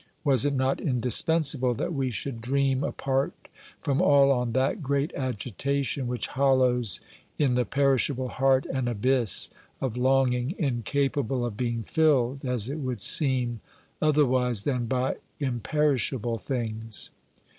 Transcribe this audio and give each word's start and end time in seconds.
Was 0.23 0.47
it 0.47 0.55
not 0.55 0.81
indispensable 0.81 1.75
that 1.75 1.93
we 1.93 2.09
should 2.09 2.41
dream 2.41 2.83
apart 2.83 3.33
from 3.83 4.01
all 4.01 4.31
on 4.31 4.53
that 4.53 4.81
great 4.81 5.13
agitation 5.13 6.07
which 6.07 6.25
hollows 6.29 6.99
in 7.37 7.53
the 7.53 7.65
perishable 7.65 8.29
heart 8.29 8.65
an 8.65 8.87
abyss 8.87 9.51
of 9.79 9.97
longing 9.97 10.55
incapable 10.57 11.45
of 11.45 11.55
being 11.55 11.83
filled, 11.83 12.43
as 12.43 12.67
it 12.67 12.79
would 12.79 12.99
seem, 13.01 13.61
otherwise 14.01 14.63
than 14.63 14.87
by 14.87 15.17
imperish 15.39 16.11
able 16.11 16.39
things 16.39 17.11